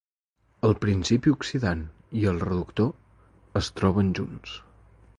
El 0.69 0.71
principi 0.85 1.33
oxidant 1.35 1.85
i 2.23 2.27
el 2.33 2.41
reductor 2.47 2.91
es 3.63 3.73
troben 3.81 4.15
junts. 4.21 4.61